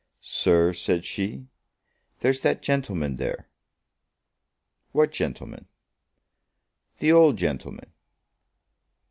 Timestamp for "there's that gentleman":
2.21-3.17